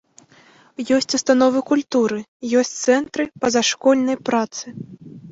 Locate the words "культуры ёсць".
1.71-2.71